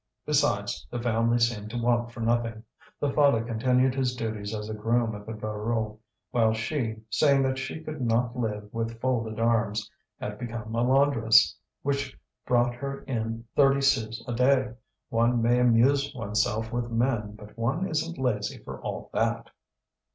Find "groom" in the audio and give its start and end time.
4.73-5.13